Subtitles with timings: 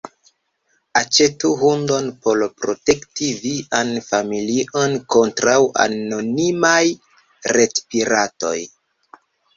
[1.01, 6.83] Aĉetu hundon por protekti vian familion kontraŭ anonimaj
[7.59, 8.57] retpiratoj.